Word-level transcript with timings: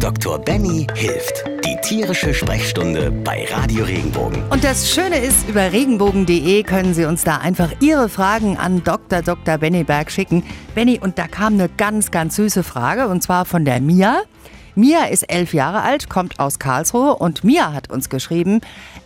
Dr. 0.00 0.38
Benny 0.38 0.86
hilft. 0.94 1.44
Die 1.64 1.76
tierische 1.82 2.32
Sprechstunde 2.32 3.10
bei 3.10 3.48
Radio 3.50 3.84
Regenbogen. 3.84 4.44
Und 4.48 4.62
das 4.62 4.88
Schöne 4.88 5.18
ist, 5.18 5.48
über 5.48 5.72
regenbogen.de 5.72 6.62
können 6.62 6.94
Sie 6.94 7.04
uns 7.04 7.24
da 7.24 7.38
einfach 7.38 7.72
Ihre 7.80 8.08
Fragen 8.08 8.56
an 8.56 8.84
Dr. 8.84 9.22
Dr. 9.22 9.58
Benny 9.58 9.82
Berg 9.82 10.12
schicken. 10.12 10.44
Benny, 10.76 11.00
und 11.00 11.18
da 11.18 11.26
kam 11.26 11.54
eine 11.54 11.68
ganz, 11.68 12.12
ganz 12.12 12.36
süße 12.36 12.62
Frage 12.62 13.08
und 13.08 13.24
zwar 13.24 13.44
von 13.44 13.64
der 13.64 13.80
Mia. 13.80 14.22
Mia 14.76 15.06
ist 15.06 15.24
elf 15.24 15.52
Jahre 15.52 15.82
alt, 15.82 16.08
kommt 16.08 16.38
aus 16.38 16.60
Karlsruhe 16.60 17.16
und 17.16 17.42
Mia 17.42 17.72
hat 17.72 17.90
uns 17.90 18.08
geschrieben, 18.08 18.60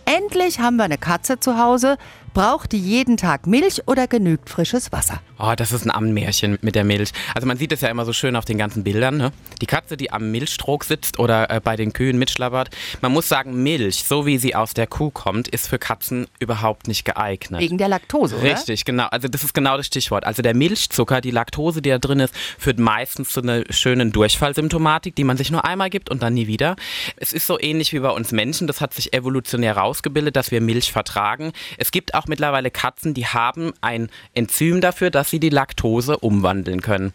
endlich 0.05 0.59
haben 0.59 0.75
wir 0.75 0.83
eine 0.83 0.99
Katze 0.99 1.39
zu 1.39 1.57
Hause, 1.57 1.97
braucht 2.33 2.71
die 2.71 2.79
jeden 2.79 3.17
Tag 3.17 3.47
Milch 3.47 3.81
oder 3.87 4.07
genügt 4.07 4.49
frisches 4.49 4.91
Wasser? 4.91 5.21
Oh, 5.39 5.53
das 5.55 5.71
ist 5.71 5.85
ein 5.85 5.91
Ammenmärchen 5.91 6.57
mit 6.61 6.75
der 6.75 6.83
Milch. 6.83 7.11
Also 7.35 7.47
man 7.47 7.57
sieht 7.57 7.71
es 7.71 7.81
ja 7.81 7.89
immer 7.89 8.05
so 8.05 8.13
schön 8.13 8.35
auf 8.35 8.45
den 8.45 8.57
ganzen 8.57 8.83
Bildern. 8.83 9.17
Ne? 9.17 9.31
Die 9.61 9.65
Katze, 9.65 9.97
die 9.97 10.11
am 10.11 10.31
Milchstrog 10.31 10.83
sitzt 10.83 11.19
oder 11.19 11.49
äh, 11.49 11.59
bei 11.59 11.75
den 11.75 11.93
Kühen 11.93 12.17
mitschlabbert. 12.17 12.69
Man 13.01 13.11
muss 13.11 13.29
sagen, 13.29 13.61
Milch, 13.61 14.03
so 14.03 14.25
wie 14.25 14.37
sie 14.37 14.55
aus 14.55 14.73
der 14.73 14.87
Kuh 14.87 15.11
kommt, 15.11 15.47
ist 15.47 15.67
für 15.67 15.79
Katzen 15.79 16.27
überhaupt 16.39 16.87
nicht 16.87 17.05
geeignet. 17.05 17.61
Wegen 17.61 17.77
der 17.77 17.87
Laktose, 17.87 18.37
oder? 18.37 18.43
Richtig, 18.43 18.85
genau. 18.85 19.07
Also 19.11 19.27
das 19.27 19.43
ist 19.43 19.53
genau 19.53 19.77
das 19.77 19.87
Stichwort. 19.87 20.25
Also 20.25 20.41
der 20.41 20.55
Milchzucker, 20.55 21.21
die 21.21 21.31
Laktose, 21.31 21.81
die 21.81 21.89
da 21.89 21.99
drin 21.99 22.19
ist, 22.19 22.33
führt 22.57 22.79
meistens 22.79 23.29
zu 23.29 23.41
einer 23.41 23.63
schönen 23.69 24.11
Durchfallsymptomatik, 24.11 25.15
die 25.15 25.23
man 25.23 25.37
sich 25.37 25.51
nur 25.51 25.65
einmal 25.65 25.89
gibt 25.89 26.09
und 26.09 26.23
dann 26.23 26.33
nie 26.33 26.47
wieder. 26.47 26.75
Es 27.17 27.33
ist 27.33 27.47
so 27.47 27.59
ähnlich 27.59 27.93
wie 27.93 27.99
bei 27.99 28.09
uns 28.09 28.31
Menschen. 28.31 28.67
Das 28.67 28.81
hat 28.81 28.93
sich 28.93 29.13
evolutionär 29.13 29.77
rausgebildet, 29.77 30.35
dass 30.35 30.51
wir 30.51 30.61
Milch 30.61 30.91
vertragen. 30.91 31.51
Es 31.77 31.91
gibt 31.91 32.13
auch 32.13 32.22
mittlerweile 32.27 32.71
Katzen, 32.71 33.13
die 33.13 33.27
haben 33.27 33.73
ein 33.81 34.09
Enzym 34.33 34.81
dafür, 34.81 35.09
dass 35.09 35.29
sie 35.29 35.39
die 35.39 35.49
Laktose 35.49 36.17
umwandeln 36.17 36.81
können. 36.81 37.13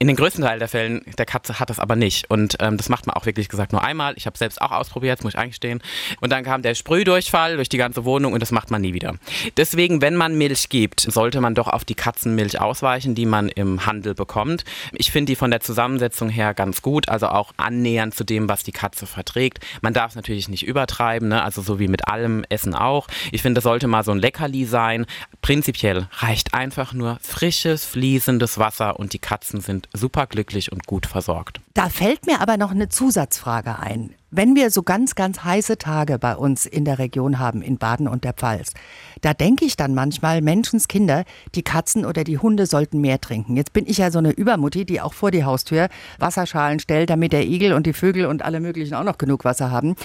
In 0.00 0.06
den 0.06 0.14
größten 0.14 0.44
Teil 0.44 0.60
der 0.60 0.68
Fällen 0.68 1.02
der 1.18 1.26
Katze 1.26 1.58
hat 1.58 1.70
das 1.70 1.80
aber 1.80 1.96
nicht. 1.96 2.30
Und 2.30 2.56
ähm, 2.60 2.76
das 2.76 2.88
macht 2.88 3.08
man 3.08 3.16
auch 3.16 3.26
wirklich 3.26 3.48
gesagt 3.48 3.72
nur 3.72 3.82
einmal. 3.82 4.14
Ich 4.16 4.26
habe 4.26 4.38
selbst 4.38 4.62
auch 4.62 4.70
ausprobiert, 4.70 5.24
muss 5.24 5.34
ich 5.34 5.38
eingestehen. 5.40 5.82
Und 6.20 6.30
dann 6.30 6.44
kam 6.44 6.62
der 6.62 6.76
Sprühdurchfall 6.76 7.56
durch 7.56 7.68
die 7.68 7.78
ganze 7.78 8.04
Wohnung 8.04 8.32
und 8.32 8.38
das 8.38 8.52
macht 8.52 8.70
man 8.70 8.80
nie 8.80 8.94
wieder. 8.94 9.16
Deswegen, 9.56 10.00
wenn 10.00 10.14
man 10.14 10.38
Milch 10.38 10.68
gibt, 10.68 11.00
sollte 11.00 11.40
man 11.40 11.56
doch 11.56 11.66
auf 11.66 11.84
die 11.84 11.96
Katzenmilch 11.96 12.60
ausweichen, 12.60 13.16
die 13.16 13.26
man 13.26 13.48
im 13.48 13.86
Handel 13.86 14.14
bekommt. 14.14 14.62
Ich 14.92 15.10
finde 15.10 15.32
die 15.32 15.36
von 15.36 15.50
der 15.50 15.58
Zusammensetzung 15.58 16.28
her 16.28 16.54
ganz 16.54 16.80
gut, 16.80 17.08
also 17.08 17.26
auch 17.26 17.52
annähernd 17.56 18.14
zu 18.14 18.22
dem, 18.22 18.48
was 18.48 18.62
die 18.62 18.70
Katze 18.70 19.04
verträgt. 19.04 19.66
Man 19.80 19.94
darf 19.94 20.10
es 20.10 20.16
natürlich 20.16 20.48
nicht 20.48 20.64
übertreiben, 20.64 21.26
ne? 21.26 21.42
also 21.42 21.60
so 21.60 21.80
wie 21.80 21.88
mit 21.88 22.06
allem 22.06 22.44
Essen 22.50 22.76
auch. 22.76 23.08
Ich 23.32 23.42
finde, 23.42 23.54
das 23.54 23.64
sollte 23.64 23.88
mal 23.88 24.04
so 24.04 24.12
ein 24.12 24.20
Leckerli 24.20 24.64
sein. 24.64 25.06
Prinzipiell 25.42 26.06
reicht 26.18 26.54
einfach 26.54 26.92
nur 26.92 27.18
frisches, 27.20 27.84
fließendes 27.84 28.58
Wasser 28.58 29.00
und 29.00 29.12
die 29.12 29.18
Katzen 29.18 29.60
sind 29.60 29.87
superglücklich 29.92 30.72
und 30.72 30.86
gut 30.86 31.06
versorgt. 31.06 31.60
Da 31.74 31.88
fällt 31.88 32.26
mir 32.26 32.40
aber 32.40 32.56
noch 32.56 32.70
eine 32.70 32.88
Zusatzfrage 32.88 33.78
ein. 33.78 34.14
Wenn 34.30 34.54
wir 34.54 34.70
so 34.70 34.82
ganz, 34.82 35.14
ganz 35.14 35.42
heiße 35.42 35.78
Tage 35.78 36.18
bei 36.18 36.36
uns 36.36 36.66
in 36.66 36.84
der 36.84 36.98
Region 36.98 37.38
haben, 37.38 37.62
in 37.62 37.78
Baden 37.78 38.06
und 38.06 38.24
der 38.24 38.34
Pfalz, 38.34 38.72
da 39.22 39.32
denke 39.32 39.64
ich 39.64 39.76
dann 39.76 39.94
manchmal, 39.94 40.42
Menschenskinder, 40.42 41.24
die 41.54 41.62
Katzen 41.62 42.04
oder 42.04 42.24
die 42.24 42.36
Hunde 42.36 42.66
sollten 42.66 43.00
mehr 43.00 43.22
trinken. 43.22 43.56
Jetzt 43.56 43.72
bin 43.72 43.86
ich 43.86 43.96
ja 43.96 44.10
so 44.10 44.18
eine 44.18 44.30
Übermutti, 44.30 44.84
die 44.84 45.00
auch 45.00 45.14
vor 45.14 45.30
die 45.30 45.44
Haustür 45.44 45.88
Wasserschalen 46.18 46.78
stellt, 46.78 47.08
damit 47.08 47.32
der 47.32 47.46
Igel 47.46 47.72
und 47.72 47.86
die 47.86 47.94
Vögel 47.94 48.26
und 48.26 48.42
alle 48.42 48.60
möglichen 48.60 48.94
auch 48.94 49.02
noch 49.02 49.16
genug 49.16 49.46
Wasser 49.46 49.70
haben. 49.70 49.96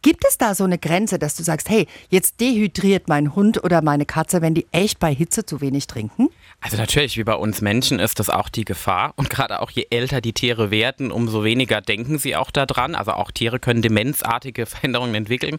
Gibt 0.00 0.24
es 0.28 0.38
da 0.38 0.54
so 0.54 0.62
eine 0.62 0.78
Grenze, 0.78 1.18
dass 1.18 1.34
du 1.34 1.42
sagst, 1.42 1.68
hey, 1.68 1.88
jetzt 2.08 2.40
dehydriert 2.40 3.08
mein 3.08 3.34
Hund 3.34 3.64
oder 3.64 3.82
meine 3.82 4.06
Katze, 4.06 4.42
wenn 4.42 4.54
die 4.54 4.66
echt 4.70 5.00
bei 5.00 5.12
Hitze 5.12 5.44
zu 5.44 5.60
wenig 5.60 5.88
trinken? 5.88 6.28
Also 6.60 6.76
natürlich, 6.76 7.16
wie 7.16 7.24
bei 7.24 7.34
uns 7.34 7.60
Menschen 7.60 7.98
ist 7.98 8.20
das 8.20 8.30
auch 8.30 8.48
die 8.48 8.64
Gefahr. 8.64 9.12
Und 9.16 9.28
gerade 9.28 9.60
auch 9.60 9.70
je 9.70 9.86
älter 9.90 10.20
die 10.20 10.32
Tiere 10.32 10.70
werden, 10.70 11.10
umso 11.10 11.42
weniger 11.42 11.80
denken 11.80 12.18
sie 12.18 12.36
auch 12.36 12.52
daran. 12.52 12.94
Also 12.94 13.12
auch 13.12 13.32
Tiere 13.32 13.58
können 13.58 13.71
demenzartige 13.80 14.66
Veränderungen 14.72 15.14
entwickeln 15.14 15.58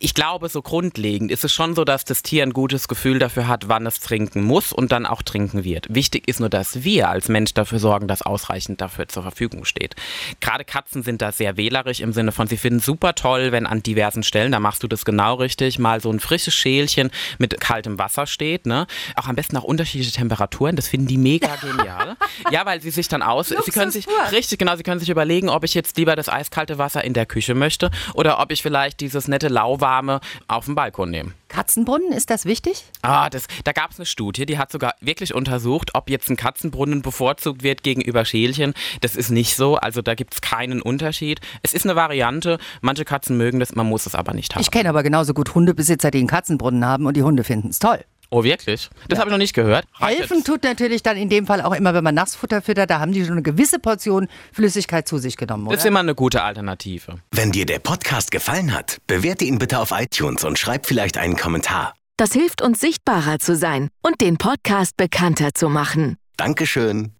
ich 0.00 0.14
glaube, 0.14 0.48
so 0.48 0.62
grundlegend 0.62 1.32
ist 1.32 1.44
es 1.44 1.52
schon 1.52 1.74
so, 1.74 1.84
dass 1.84 2.04
das 2.04 2.22
Tier 2.22 2.44
ein 2.44 2.52
gutes 2.52 2.86
Gefühl 2.88 3.18
dafür 3.18 3.48
hat, 3.48 3.68
wann 3.68 3.86
es 3.86 4.00
trinken 4.00 4.42
muss 4.42 4.72
und 4.72 4.92
dann 4.92 5.06
auch 5.06 5.22
trinken 5.22 5.64
wird. 5.64 5.92
Wichtig 5.92 6.28
ist 6.28 6.40
nur, 6.40 6.48
dass 6.48 6.84
wir 6.84 7.08
als 7.08 7.28
Mensch 7.28 7.52
dafür 7.54 7.78
sorgen, 7.78 8.06
dass 8.06 8.22
ausreichend 8.22 8.80
dafür 8.80 9.08
zur 9.08 9.24
Verfügung 9.24 9.64
steht. 9.64 9.96
Gerade 10.40 10.64
Katzen 10.64 11.02
sind 11.02 11.20
da 11.20 11.32
sehr 11.32 11.56
wählerisch 11.56 12.00
im 12.00 12.12
Sinne 12.12 12.32
von, 12.32 12.46
sie 12.46 12.56
finden 12.56 12.80
super 12.80 13.14
toll, 13.14 13.50
wenn 13.50 13.66
an 13.66 13.82
diversen 13.82 14.22
Stellen, 14.22 14.52
da 14.52 14.60
machst 14.60 14.82
du 14.82 14.88
das 14.88 15.04
genau 15.04 15.34
richtig, 15.34 15.78
mal 15.78 16.00
so 16.00 16.10
ein 16.10 16.20
frisches 16.20 16.54
Schälchen 16.54 17.10
mit 17.38 17.60
kaltem 17.60 17.98
Wasser 17.98 18.26
steht. 18.26 18.66
Ne? 18.66 18.86
Auch 19.16 19.26
am 19.26 19.36
besten 19.36 19.56
auch 19.56 19.64
unterschiedliche 19.64 20.12
Temperaturen, 20.12 20.76
das 20.76 20.88
finden 20.88 21.08
die 21.08 21.18
mega 21.18 21.56
genial. 21.60 22.16
ja, 22.50 22.64
weil 22.66 22.80
sie 22.80 22.90
sich 22.90 23.08
dann 23.08 23.22
aus, 23.22 23.48
sie 23.48 23.72
können 23.72 23.90
sich, 23.90 24.06
richtig 24.30 24.58
genau, 24.58 24.76
sie 24.76 24.84
können 24.84 25.00
sich 25.00 25.10
überlegen, 25.10 25.48
ob 25.48 25.64
ich 25.64 25.74
jetzt 25.74 25.96
lieber 25.96 26.14
das 26.14 26.28
eiskalte 26.28 26.78
Wasser 26.78 27.02
in 27.02 27.14
der 27.14 27.26
Küche 27.26 27.54
möchte 27.54 27.90
oder 28.14 28.40
ob 28.40 28.52
ich 28.52 28.62
vielleicht 28.62 29.00
dieses 29.00 29.26
nette 29.26 29.48
Lauwarme 29.48 29.87
Warme 29.88 30.20
auf 30.48 30.66
dem 30.66 30.74
Balkon 30.74 31.10
nehmen. 31.10 31.32
Katzenbrunnen, 31.48 32.12
ist 32.12 32.28
das 32.28 32.44
wichtig? 32.44 32.84
Ah, 33.00 33.30
das, 33.30 33.46
da 33.64 33.72
gab 33.72 33.90
es 33.90 33.98
eine 33.98 34.04
Studie, 34.04 34.44
die 34.44 34.58
hat 34.58 34.70
sogar 34.70 34.94
wirklich 35.00 35.34
untersucht, 35.34 35.94
ob 35.94 36.10
jetzt 36.10 36.28
ein 36.28 36.36
Katzenbrunnen 36.36 37.00
bevorzugt 37.00 37.62
wird 37.62 37.82
gegenüber 37.82 38.26
Schälchen. 38.26 38.74
Das 39.00 39.16
ist 39.16 39.30
nicht 39.30 39.56
so, 39.56 39.76
also 39.76 40.02
da 40.02 40.14
gibt 40.14 40.34
es 40.34 40.40
keinen 40.42 40.82
Unterschied. 40.82 41.40
Es 41.62 41.72
ist 41.72 41.86
eine 41.86 41.96
Variante, 41.96 42.58
manche 42.82 43.06
Katzen 43.06 43.38
mögen 43.38 43.60
das, 43.60 43.74
man 43.74 43.86
muss 43.88 44.04
es 44.04 44.14
aber 44.14 44.34
nicht 44.34 44.54
haben. 44.54 44.60
Ich 44.60 44.70
kenne 44.70 44.90
aber 44.90 45.02
genauso 45.02 45.32
gut 45.32 45.54
Hundebesitzer, 45.54 46.10
die 46.10 46.18
einen 46.18 46.26
Katzenbrunnen 46.26 46.84
haben 46.84 47.06
und 47.06 47.16
die 47.16 47.22
Hunde 47.22 47.42
finden 47.42 47.70
es 47.70 47.78
toll. 47.78 48.04
Oh, 48.30 48.44
wirklich? 48.44 48.90
Das 49.08 49.16
ja. 49.16 49.20
habe 49.20 49.30
ich 49.30 49.32
noch 49.32 49.38
nicht 49.38 49.54
gehört. 49.54 49.86
Helfen 49.98 50.44
tut 50.44 50.62
natürlich 50.62 51.02
dann 51.02 51.16
in 51.16 51.30
dem 51.30 51.46
Fall 51.46 51.62
auch 51.62 51.72
immer, 51.72 51.94
wenn 51.94 52.04
man 52.04 52.14
Nassfutter 52.14 52.60
füttert. 52.60 52.90
Da 52.90 53.00
haben 53.00 53.12
die 53.12 53.22
schon 53.22 53.32
eine 53.32 53.42
gewisse 53.42 53.78
Portion 53.78 54.28
Flüssigkeit 54.52 55.08
zu 55.08 55.18
sich 55.18 55.36
genommen, 55.36 55.66
oder? 55.66 55.76
Das 55.76 55.84
ist 55.84 55.88
immer 55.88 56.00
eine 56.00 56.14
gute 56.14 56.42
Alternative. 56.42 57.20
Wenn 57.30 57.52
dir 57.52 57.64
der 57.64 57.78
Podcast 57.78 58.30
gefallen 58.30 58.74
hat, 58.74 58.98
bewerte 59.06 59.44
ihn 59.44 59.58
bitte 59.58 59.78
auf 59.78 59.92
iTunes 59.92 60.44
und 60.44 60.58
schreib 60.58 60.86
vielleicht 60.86 61.16
einen 61.16 61.36
Kommentar. 61.36 61.94
Das 62.18 62.32
hilft 62.32 62.62
uns, 62.62 62.80
sichtbarer 62.80 63.38
zu 63.38 63.56
sein 63.56 63.88
und 64.02 64.20
den 64.20 64.36
Podcast 64.38 64.96
bekannter 64.96 65.54
zu 65.54 65.68
machen. 65.68 66.16
Dankeschön. 66.36 67.17